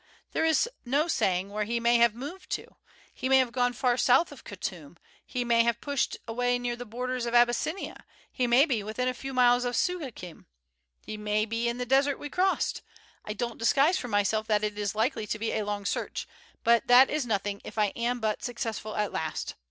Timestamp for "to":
2.53-2.75, 15.27-15.37